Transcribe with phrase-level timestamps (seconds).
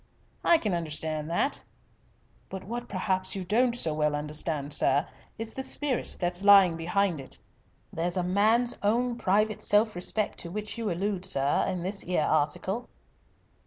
[0.43, 1.61] "I can understand that."
[2.49, 5.05] "But what perhaps you don't so well understand, sir,
[5.37, 7.37] is the spirit that's lying behind it.
[7.93, 12.25] There's a man's own private self respect to which you allude, sir, in this 'ere
[12.25, 12.89] article.